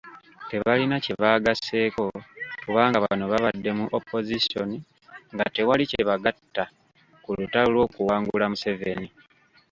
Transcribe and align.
Tebalina 0.49 0.95
kye 1.03 1.13
baagasseeko 1.21 2.03
kubanga 2.61 2.97
bano 3.05 3.23
babadde 3.31 3.69
mu 3.77 3.85
Opozisoni 3.97 4.77
nga 5.33 5.45
tewali 5.55 5.83
kye 5.91 6.01
bagatta 6.09 6.63
ku 7.23 7.29
lutalo 7.37 7.67
lw'okuwangula 7.75 8.45
Museveni. 8.51 9.07